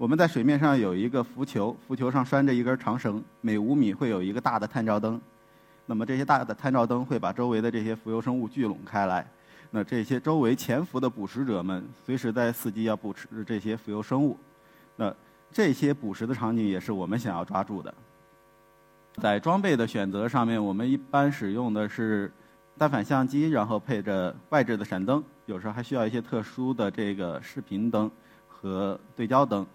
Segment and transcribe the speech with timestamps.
[0.00, 5.20] 我们在水面上有一个浮球，浮球上拴着一根长绳，每五米会有一个大的探照灯。
[5.84, 9.30] 那么这些大的探照灯会把周围的这些浮游生物聚拢开来。
[9.70, 14.38] 那这些周围潜伏的捕食者们，随时在伺机要捕食这些浮游生物。
[14.96, 15.14] 那
[15.52, 17.92] 这些捕食的场景也是我们想要抓住的。
[19.16, 22.32] 在装备的选择上面，我们一般使用的是
[22.78, 28.10] 单反相机，然后配着外置的闪灯，有时候还需要一些特殊的这个视频灯
[28.48, 29.66] 和对焦灯。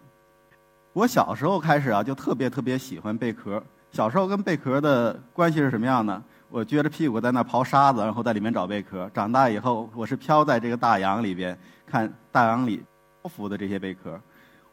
[0.96, 3.62] 我小时候开始啊，就特别特别喜欢贝壳。
[3.92, 6.24] 小时候跟贝壳的关系是什么样呢？
[6.50, 9.10] 我撅着屁股在那刨沙子，然后在里面找贝壳。
[9.14, 12.78] 长大以后，我是漂在这个大洋里边，看大洋里
[13.22, 14.18] 漂浮的这些贝壳。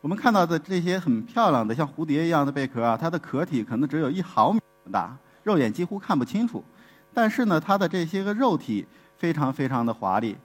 [0.01, 4.61] 我们看到的这些很漂亮的像蝴蝶一样的贝壳啊，它的壳体可能只有一毫米
[4.93, 6.65] 大，肉眼几乎看不清楚。
[7.13, 8.87] 但是呢，它的这些个肉体
[9.19, 10.37] 非常非常的华丽。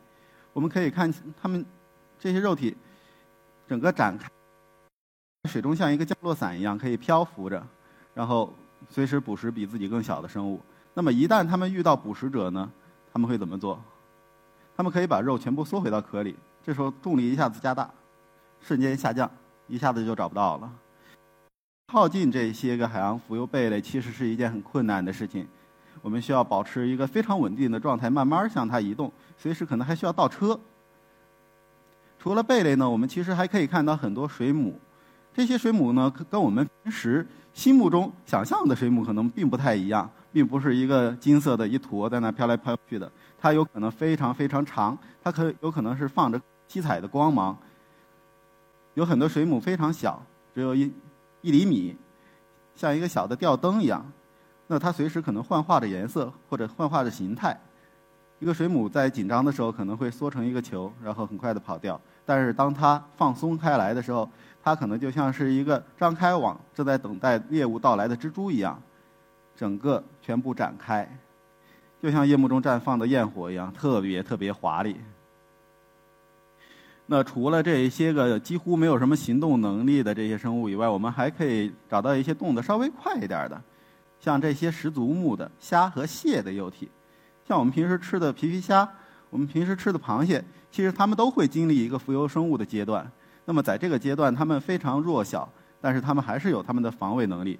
[0.54, 1.64] 我们可以看它们
[2.18, 2.76] 这些肉体
[3.68, 4.28] 整个展开。
[5.46, 7.66] 水中像一个降落伞一样可以漂浮着，
[8.14, 8.54] 然后
[8.90, 10.62] 随时捕食比自己更小的生物。
[10.94, 12.70] 那么一旦它们遇到捕食者呢，
[13.14, 13.80] 他们会怎么做？
[14.76, 17.90] 他们可以把肉全部缩回到壳里，这时候重力一下子加大，
[18.62, 19.30] 瞬间下降，
[19.68, 20.72] 一下子就找不到了。
[21.88, 25.48] 靠近这些个海洋浮游贝类其实是一件很困难的事情，
[26.02, 30.60] 我们需要保持一个非常稳定的状态，慢慢向它移动，随时可能还需要倒车。
[32.20, 34.78] 除了贝类呢，我们其实还可以看到很多水母。
[35.38, 43.10] 这些水母呢，跟我们平时心目中想象的水母可能并不太一样，并不是一个金色的一坨在那飘来飘去的。
[43.38, 47.56] 它有可能非常非常长，它可有可能是放着七彩的光芒。
[48.96, 50.20] 有很多水母非常小，
[50.56, 50.92] 只有一
[51.42, 51.96] 一厘米，
[52.76, 54.04] 像一个小的吊灯一样。
[54.66, 57.56] 那它随时可能幻化着颜色或者幻化着形态。
[58.40, 62.00] 一个水母在紧张的时候可能会缩成一个球，然后很快的跑掉。
[62.26, 64.28] 但是当它放松开来的时候，
[64.68, 68.78] 它可能就像是一个张开网正在等待猎物到来的蜘蛛一样，
[69.56, 71.10] 整个全部展开，
[72.04, 74.98] 就像夜幕中绽放的焰火一样，特别特别华丽。
[77.06, 83.62] 那除了这一些个几乎没有什么行动能力的这些生物以外，我们还可以找到一些动得稍微快一点的，
[84.20, 86.92] 像这些十足目的虾和蟹的幼体，
[87.48, 88.86] 像我们平时吃的皮皮虾，
[89.30, 93.10] 我们平时吃的螃蟹，其实它们都会经历一个浮游生物的阶段。
[93.50, 95.48] 那么在这个阶段，它们非常弱小，
[95.80, 97.58] 但是它们还是有它们的防卫能力。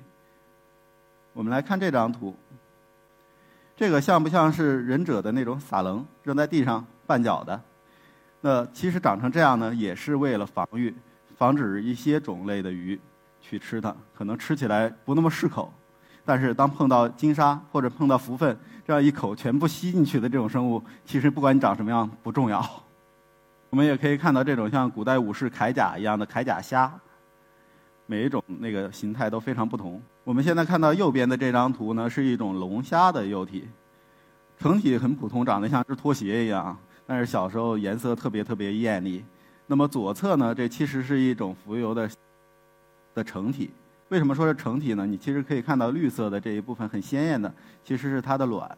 [1.32, 2.36] 我们来看这张图，
[3.74, 7.62] 这个像不像是忍者的那种撒棱，扔在地上绊脚的？
[8.42, 10.94] 那其实长成这样呢，也是为了防御，
[11.38, 13.00] 防止一些种类的鱼
[13.40, 15.74] 去吃它，可能吃起来不那么适口，
[16.26, 22.84] 但是当碰到金鲨或者碰到蝠粪，这样一口全部吸进去的这种生物，其实不管你长什么样不重要。
[23.78, 26.92] 我们也可以看到这种像古代武士铠甲一样的铠甲虾，
[28.08, 30.02] 每一种那个形态都非常不同。
[30.24, 33.68] 我们现在看到右边的这张图呢，是一种龙虾的幼体，
[34.58, 39.24] 成体很普通，长得像只拖鞋一样，但是小时候颜色特别特别艳丽。
[39.68, 42.10] 那么左侧呢，这其实是一种浮游的
[43.14, 43.70] 的成体。
[44.10, 45.06] 为什么说是成体呢？
[45.06, 48.76] 你其实可以看到绿色的这一部分很鲜艳的，其实是它的卵。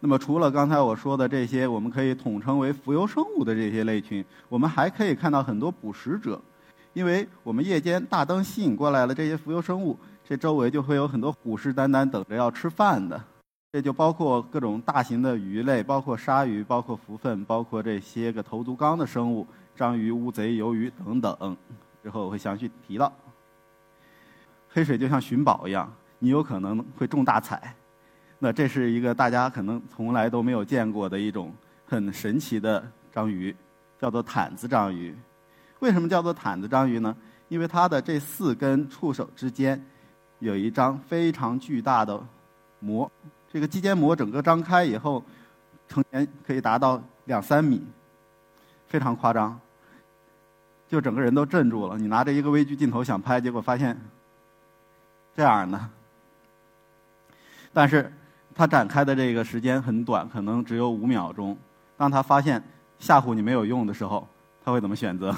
[0.00, 6.40] 那么，除了刚才我说的这些，我们可以统称为浮游生物的这些类群，我们还可以看到很多捕食者，
[6.92, 13.20] 因为我们夜间大灯吸引过来了这些浮游生物，这周围就会有很多虎视眈眈等着要吃饭的，
[13.72, 19.44] 这就包括各种大型的鱼类，包括鲨鱼，包括蝠粪，包括这些个头足纲的生物，
[19.74, 21.56] 章鱼、乌贼、鱿鱼等等。
[22.04, 23.12] 之后我会详细提到。
[24.68, 27.74] 黑水就像寻宝一样，你有可能会中大彩。
[28.40, 31.52] 那这是一个大家可能从来都没有见过的一种
[31.84, 33.54] 很神奇的章鱼，
[34.00, 35.12] 叫做毯子章鱼。
[35.80, 37.16] 为什么叫做毯子章鱼呢？
[37.48, 39.84] 因为它的这四根触手之间
[40.38, 42.24] 有一张非常巨大的
[42.78, 43.10] 膜，
[43.52, 45.20] 这个肌间膜整个张开以后，
[45.88, 47.84] 成年可以达到两三米，
[48.86, 49.58] 非常夸张，
[50.86, 51.98] 就整个人都镇住了。
[51.98, 54.00] 你拿着一个微距镜头想拍，结果发现
[55.34, 55.90] 这样的，
[57.72, 58.12] 但是。
[58.58, 61.56] 它展开的这个时间很短，可能只有五秒钟。
[61.96, 62.60] 当它发现
[62.98, 64.26] 吓唬你没有用的时候，
[64.64, 65.32] 它会怎么选择？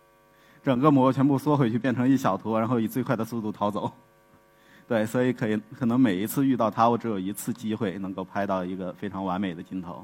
[0.64, 3.92] 整个膜全部缩回去，变成一小坨，然后以最快的速度逃走。
[4.88, 10.02] 对，所以可以可能每一次遇到它，我只有一次机会能够拍到一个非常完美的镜头。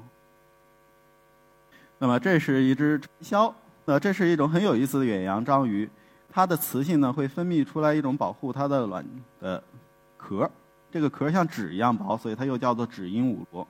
[1.99, 3.55] 那么这是一只春枭，
[3.87, 5.89] 那这是一种很有意思的远洋章鱼，
[6.29, 9.03] 它的雌性呢会分泌出来一种保护它的卵
[9.41, 9.63] 的
[10.19, 10.51] 壳，
[10.91, 13.67] 这个壳像纸一样薄，所以它又叫做纸鹦鹉螺。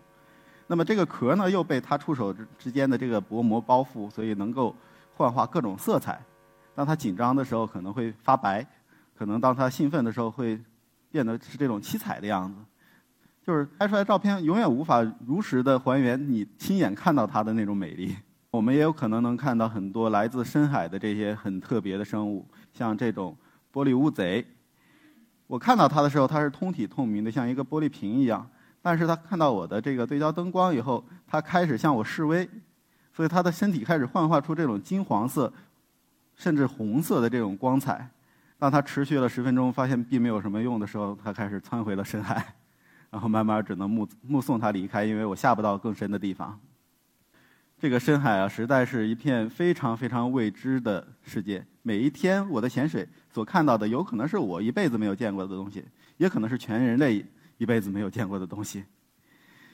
[0.67, 4.75] 那么这个壳呢又被它触手之之间的这个薄膜包覆，所以能够
[5.15, 6.21] 幻化各种色彩。
[6.75, 8.65] 当它紧张的时候可能会发白，
[9.17, 10.59] 可能当它兴奋的时候会
[11.11, 12.59] 变得是这种七彩的样子。
[13.45, 18.15] 就是拍出来照片永远无法如实的还原你亲眼看到它的那种美丽。
[18.51, 23.37] 我们也有可能能看到很多来自深海的这些很特别的生物，像这种
[23.73, 24.47] 玻璃乌贼。
[25.51, 28.49] 我看到它的时候，它是通体透明的，像一个玻璃瓶一样。
[28.81, 32.49] 但是它看到我的这个对焦灯光以后，它开始向我示威，
[33.13, 35.53] 所以它的身体开始幻化出这种金黄色，
[36.37, 38.09] 甚至红色的这种光彩。
[38.61, 42.55] 当它持续了十分钟，发现并没有什么用的时候，它开始窜回了深海。
[43.11, 46.57] 然后慢慢只能目目送它离开，因为我下不到更深的地方。
[47.77, 51.67] 这个深海啊，实在是一片非常非常未知的世界。
[51.83, 55.85] 每一天我的潜水所看到的，有可能是我一辈子没有见过的东西，
[56.17, 57.25] 也可能是全人类
[57.59, 58.85] 一辈子没有见过的东西。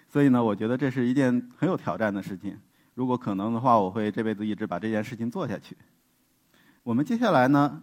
[0.08, 2.58] 所以呢，我觉得这是一件很有挑战的事情。
[2.94, 5.76] 如果可能的话，我会这辈子一直把这件事情做下去。
[6.82, 7.82] 我们接下来呢，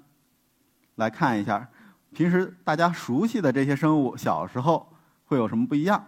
[0.96, 1.70] 来看一下
[2.14, 4.90] 平时大家熟悉的这些生物，小时候。
[5.26, 6.06] 会有什么不一样？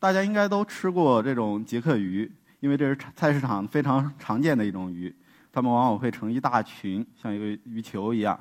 [0.00, 2.28] 大家应该都吃过这种杰克鱼，
[2.58, 5.14] 因为这是菜市场非常常见的一种鱼。
[5.54, 8.36] 它们往往会成一大群，像一个鱼球一样。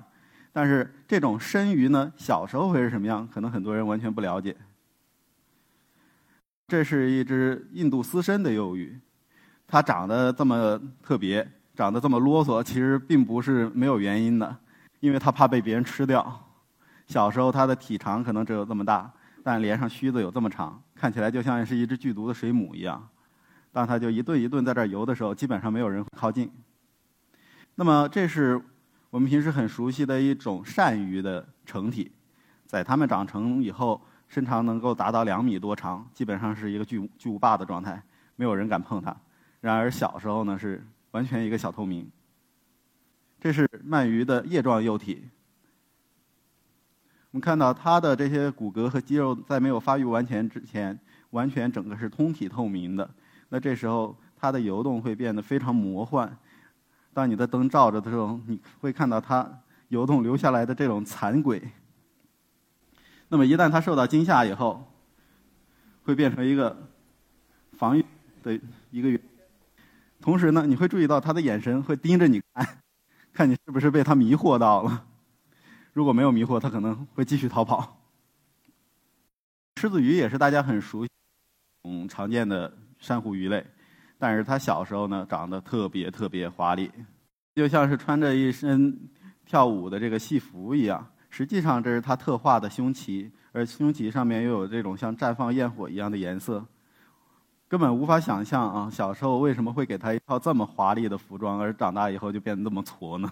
[0.51, 3.27] 但是这种深鱼呢，小时候会是什么样？
[3.31, 4.55] 可能很多人完全不了解。
[6.67, 8.99] 这是一只印度丝参的幼鱼，
[9.67, 14.57] 它长得这么特别，长得这么啰嗦，其实并不是没有原因的，
[14.99, 16.49] 因为它怕被别人吃掉。
[17.05, 19.11] 小时候它的体长可能只有这么大。
[19.43, 23.07] 但连上须子有这么长，看起来就像是一只剧毒的水母一样。
[23.71, 26.49] 当它就一顿一顿在这游的时候，基本上没有人靠近。
[27.75, 28.61] 那么，这是
[29.09, 32.11] 我们平时很熟悉的一种鳝鱼的成体，
[32.67, 38.01] 在它们长成以后，身长能够达到两米多长，基本上是一个巨巨无霸的状态，
[38.35, 39.15] 没有人敢碰它。
[39.59, 42.07] 然而小时候呢，是完全一个小透明。
[43.39, 45.27] 这是鳗鱼的叶状幼体。
[47.31, 50.97] 我们看到它的这些骨骼和肌肉在没有发育完全之前，
[51.31, 53.09] 完全整个是通体透明的。
[53.49, 56.37] 那这时候它的游动会变得非常魔幻。
[57.13, 59.47] 当你的灯照着的时候，你会看到它
[59.89, 61.61] 游动留下来的这种残轨。
[63.29, 64.91] 那么一旦它受到惊吓以后，
[66.03, 66.75] 会变成一个
[67.77, 68.05] 防御
[68.41, 68.59] 的
[68.91, 69.19] 一个。
[70.19, 72.81] 同时呢，你会注意到它的眼神会盯着你看，
[73.33, 75.05] 看你是不是被它迷惑到了。
[75.91, 77.99] 如果没有迷惑，它可能会继续逃跑。
[79.75, 81.05] 狮子鱼也是大家很熟、
[81.83, 83.65] 嗯常见的珊瑚鱼类，
[84.23, 86.89] 但是他小时候呢长得特别特别华丽，
[87.55, 88.97] 就像是穿着一身
[89.45, 91.05] 跳舞的这个戏服一样。
[91.29, 96.65] 实际上这是他特化的胸鳍，而胸鳍上面又有这种像绽放焰火一样的颜色，
[97.67, 98.89] 根本无法想象啊！
[98.89, 103.29] 小时候为什么会给他一套这么华丽的服装，而长大以后就变得那么矬呢？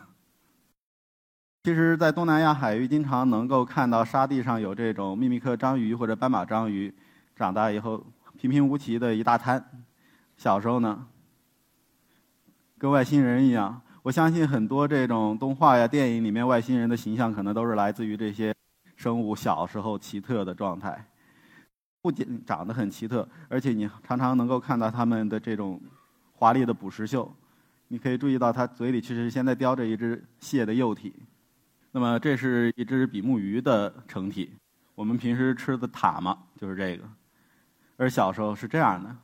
[1.63, 6.93] 其实，在东南亚海域，经常能够看到沙地上有这种秘密克章鱼或者斑马章鱼，
[7.33, 8.05] 长大以后
[8.37, 9.63] 平平无奇的一大滩。
[10.41, 11.05] 小时候呢，
[12.79, 13.79] 跟外星人一样。
[14.01, 18.51] 我相信很多这种动画呀、电影里面外星人的形象，可能都是来自于这些
[18.95, 21.05] 生物小时候奇特的状态。
[22.01, 25.79] 不仅长得很奇特，而且你常常能够看到它们的这种
[26.33, 27.31] 华丽的捕食秀。
[27.87, 31.13] 你可以注意到，它嘴里其实现在叼着一只蟹的幼体。
[31.91, 34.51] 那么这是一只比目鱼的成体，
[34.95, 37.03] 我们平时吃的塔嘛就是这个，
[37.97, 39.15] 而小时候是这样的，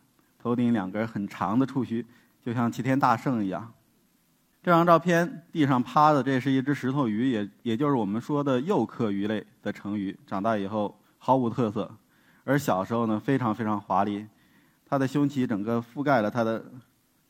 [0.48, 2.06] 头顶两根很长的触须，
[2.42, 3.70] 就像齐天大圣一样。
[4.64, 11.92] 这张照片地上趴的这是一只石头鱼，也也就是我们说的幼科鱼类的成鱼，长大以后毫无特色，
[12.46, 14.26] 而小时候呢非常非常华丽，
[14.86, 16.64] 它的胸鳍整个覆盖了它的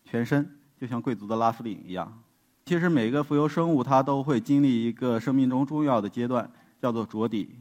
[0.05, 0.47] 全身，
[0.79, 2.21] 就像贵族的拉夫领一样。
[2.65, 6.47] 其实每个浮游生物它都会经历一个生命中重要的阶段，
[6.79, 7.55] 叫做着底。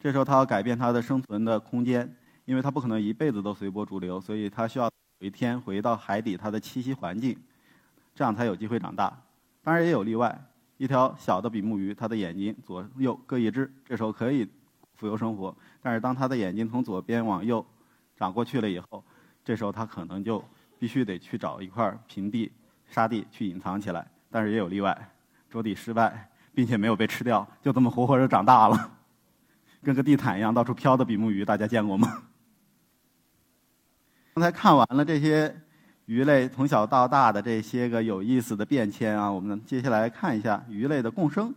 [0.00, 7.36] 这时候它要改变它的生存的空间，因为它不可能一辈子都随波逐流，所以它需要有一天回到海底它的栖息环境，
[8.14, 9.16] 这样才有机会长大。
[9.62, 10.38] 当然也有例外，
[10.76, 14.48] 一条小的比目鱼，它的眼睛左右各一只，这时候可以
[14.94, 15.56] 浮游生活。
[15.80, 17.64] 但是当它的眼睛从左边往右
[18.16, 19.02] 长过去了以后，
[19.44, 20.44] 这时候它可能就
[20.78, 22.50] 必须得去找一块平地。
[22.86, 25.10] 沙地去隐藏起来，但是也有例外，
[25.50, 28.90] 着底失败，并且没有被吃掉，就这么活活的长大了。
[29.82, 32.22] 跟个地毯一样到处飘的比目鱼，大家见过吗？
[34.34, 35.54] 刚才看完了这些
[36.06, 41.54] 鱼类从小到大的这些个有意思的变迁啊，我们接下来看一下鱼类的共生。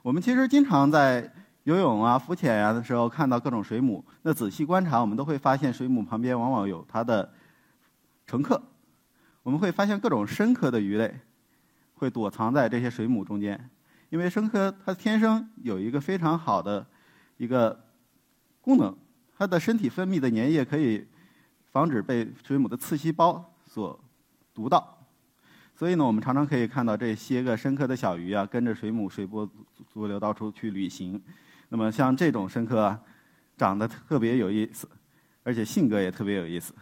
[0.00, 1.30] 我们其实经常在
[1.64, 7.30] 游泳啊、浮潜啊的时候看到各种水母，那仔细观察，我们都会发现水母旁边往往有它的
[8.26, 8.62] 乘客。
[9.42, 11.14] 我们会发现各种深科的鱼类
[11.92, 13.68] 会躲藏在这些水母中间，
[14.08, 16.86] 因为深科它天生有一个非常好的
[17.36, 17.84] 一个
[18.62, 18.96] 功能，
[19.42, 21.04] 它的身体分泌的粘液可以
[21.72, 23.98] 防止被水母的刺细胞所
[24.54, 24.96] 毒到。
[25.74, 29.50] 所以呢，我们常常可以看到这些个深科的小鱼啊，跟着水母水波
[29.92, 31.20] 逐流到处去旅行。
[31.70, 33.00] 那么像这种深科啊，
[33.56, 34.88] 长得特别有意思，
[35.42, 36.72] 而且性格也特别有意思。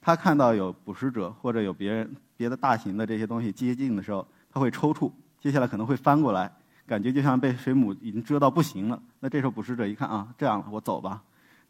[0.00, 6.50] 它看到有捕食者或者有别人别的大型的这些东西接近的时候，它会抽搐，接下来可能会翻过来，
[6.86, 9.02] 感觉就像被水母已经蛰到不行了。
[9.20, 11.22] 那这时候捕食者一看啊，这样了，我走吧。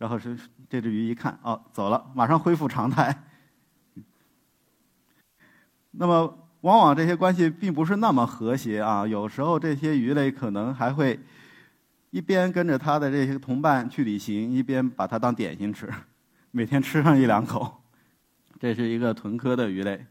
[0.02, 0.36] 然后是
[0.68, 3.22] 这只鱼一看，哦，走了，马上恢复常态。
[5.92, 6.38] 那么。
[6.62, 11.18] 往往这些关系并不是那么和谐啊，有时候这些鱼类可能还会
[12.10, 15.92] 一边跟着它的这些同伴去旅行，一边把它当点心吃，
[16.52, 17.82] 每天吃上一两口。
[18.60, 20.06] 这是一个豚科的鱼类。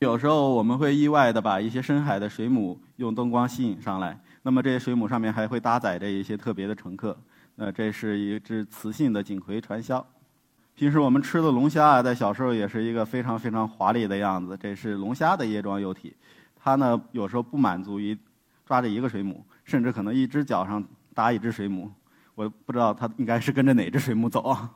[0.00, 7.18] 有时候我们会意外的把一些深海的水母用灯光吸引上来，那么这些水母上面还会搭载着一些特别的乘客。
[7.58, 10.06] 那这是一只雌性的锦葵传销。
[10.74, 14.54] 平时我们吃的龙虾啊，在小时候也是一个非常非常华丽的样子。
[14.60, 16.14] 这是龙虾的叶状幼体，
[16.54, 18.16] 它呢有时候不满足于
[18.66, 21.90] 抓着一个水母，甚至可能一只脚上搭一只水母。
[22.34, 24.70] 我不知道它应该是跟着哪只水母走啊。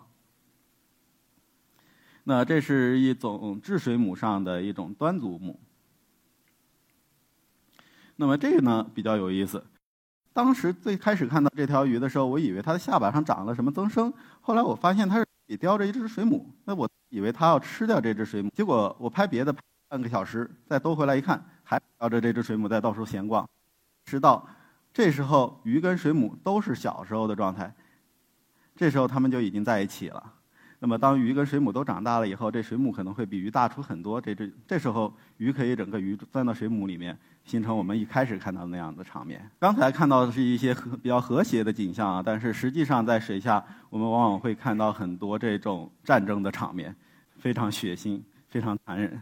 [2.25, 5.61] 那这是一种稚水母上的一种端足目。
[8.17, 9.63] 那么这个呢比较有意思。
[10.33, 15.27] 当时最开始看到这条鱼的时候，我以为它的下巴上长了什么增生，后来我发现它是。
[15.47, 19.53] 也叼着一只水母，那我以为它要吃掉这只水母，结果我拍别的
[19.89, 23.45] 半个小时，再兜回来一看，还叼着这只水母在到处闲逛。
[24.05, 24.49] 直到
[24.95, 27.75] 这时候，鱼跟水母都是小时候的状态，
[28.77, 30.35] 这时候它们就已经在一起了。
[30.83, 34.19] 那么，当鱼跟水母都长大了以后，这水母可能会比鱼大出很多。
[34.19, 39.47] 这这这时候，鱼可以整个鱼钻到水母里面，形成我们一开始看到的那样的场面。
[39.59, 46.97] 刚才看到的是一些和比较和谐的景象啊，但是实际上在水下，我们往往会看到很多这种战争的场面，
[47.37, 48.19] 非常血腥，
[48.49, 49.21] 非常残忍。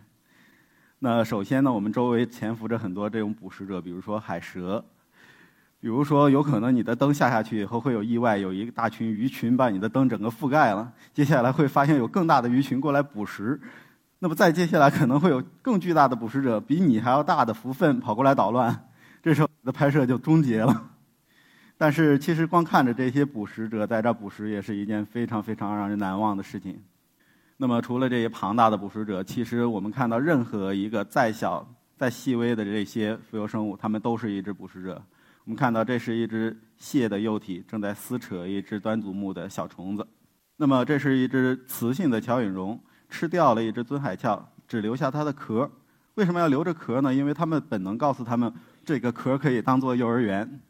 [1.00, 4.84] 那首先呢，我们周围潜伏着很多这种捕食者，比如说海蛇。
[5.80, 10.92] 比如说，有可能你的灯下下去以后会有意外，有一大群鱼群把你的灯整个覆盖了。
[11.14, 13.60] 接下来会发现有更大的鱼群过来捕食，
[14.18, 18.88] 那么再接下来可能会有更巨大的捕食者，比你还要大的蝠粪跑过来捣乱。
[19.22, 20.90] 这时候你的拍摄就终结了。
[21.78, 26.82] 但是其实光看着这些捕食者在这捕食也是一件非常非常让人难忘的事情。
[27.56, 31.64] 那么除了这些庞大的捕食者，其实我们看到任何一个再小、
[31.96, 35.00] 再细微的这些浮游生物，它们都是一只捕食者。
[35.48, 40.06] 我们看到，这是一只蟹的幼体正在撕扯一只端足目的小虫子。
[40.58, 42.78] 那么，这是一只雌性的乔引绒
[43.08, 45.70] 吃掉了一只尊海鞘，只留下它的壳。
[46.16, 47.14] 为什么要留着壳呢？
[47.14, 48.52] 因为它们本能告诉它们，
[48.84, 50.60] 这个壳可以当做幼儿园。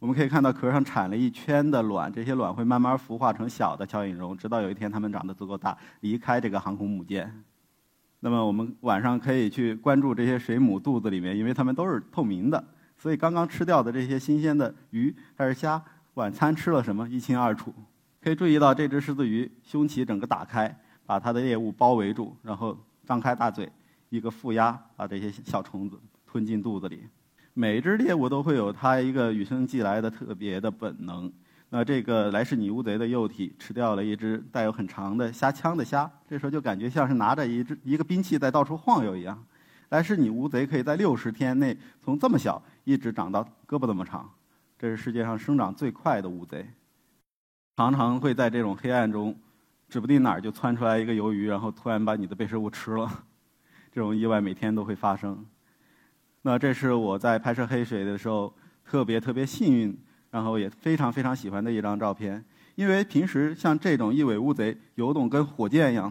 [0.00, 7.32] 我们可以看到壳上产了一圈的卵，这些卵会慢慢孵化成小的乔引绒，直到有一天它们长得足够大，离开这个航空母舰。
[8.18, 12.64] 那么，我们晚上可以去关注这些水母肚子里面，因为它们都是透明的。
[12.98, 15.80] 所以刚刚吃掉的这些新鲜的鱼还是虾，
[16.14, 17.72] 晚餐吃了什么一清二楚。
[18.20, 20.76] 可以注意到这只狮子鱼胸鳍整个打开，
[21.06, 22.76] 把它的猎物包围住，然后
[23.06, 23.70] 张开大嘴，
[24.08, 27.04] 一个负压把这些小虫子吞进肚子里。
[27.54, 31.32] 每一只猎物都会有它一个与生俱来的特别的本能。
[31.70, 39.40] 那这个莱氏拟乌贼的幼体吃掉了一只带有很长的虾枪的虾，这时候就感觉像是拿着一只一个兵器在到处晃悠一样。
[39.90, 42.60] 莱氏拟乌贼可以在六十天内从这么小。
[42.88, 44.26] 一直长到胳膊那么长，
[44.78, 46.66] 这是世界上生长最快的乌贼。
[47.76, 49.38] 常常会在这种黑暗中，
[49.90, 53.24] 指不定哪儿就窜出来一个鱿鱼，然后突然把你的被食物吃了。
[53.92, 55.44] 这种意外每天都会发生。
[56.40, 58.50] 那这是我在拍摄黑水的时候
[58.86, 59.94] 特别特别幸运，
[60.30, 62.42] 然后也非常非常喜欢的一张照片。
[62.74, 66.10] 因为平时像这种异尾乌贼游动跟火箭一样，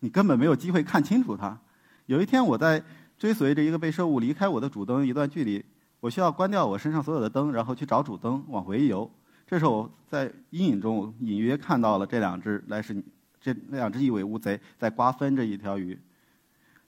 [0.00, 1.60] 你根本没有机会看清楚它。
[2.06, 2.82] 有一天我在。
[3.18, 5.64] 追随着一个被摄物离开我的主灯一段距离，
[6.00, 9.10] 我需要关掉我身上所有的灯，然后去找主灯往回游。
[9.46, 13.02] 这时候我在阴影中隐约看到了这两只来是
[13.40, 15.98] 这两只异尾乌贼在瓜分这一条鱼，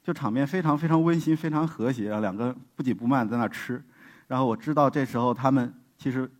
[0.05, 2.21] 就场面非常非常温馨，非常和谐啊！
[2.21, 3.83] 两个不紧不慢在那吃。
[4.29, 6.31] 然后我知道这时候他们其实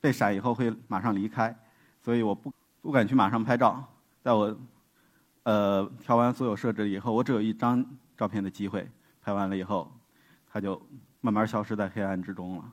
[0.00, 1.56] 被闪以后会马上离开，
[2.02, 3.82] 所以我不不敢去马上拍照。
[4.22, 4.54] 在我
[5.44, 7.84] 呃调完所有设置以后，我只有一张
[8.16, 8.86] 照片的机会，
[9.22, 9.90] 拍完了以后，
[10.50, 10.80] 它就
[11.20, 12.72] 慢慢消失在黑暗之中了。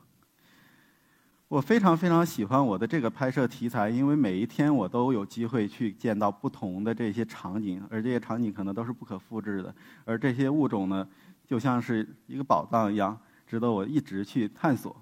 [1.46, 11.08] 我非常非常喜欢我的这个拍摄题材，因为每一天我都有机会去见到不同的这些场景，而这些场景可能都是不可复制的，而这些物种呢，
[11.44, 14.94] 就像是一个宝藏一样，值得我一直去探索。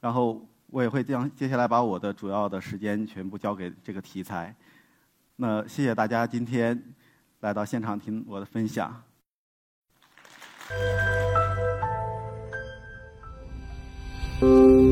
[0.00, 4.54] 然后我也会将接下来把我的主要的时间全部交给这个题材。
[5.36, 6.82] 那谢谢大家今天
[7.40, 9.02] 来到现场听我的分享。
[10.74, 11.12] Thank
[14.42, 14.91] you.